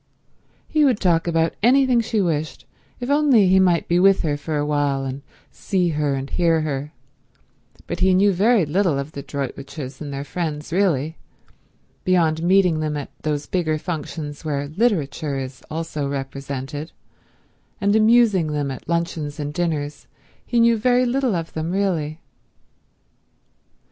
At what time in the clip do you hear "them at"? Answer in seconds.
12.79-13.11, 18.53-18.89